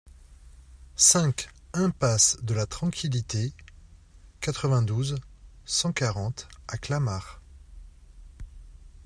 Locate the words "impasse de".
1.73-2.55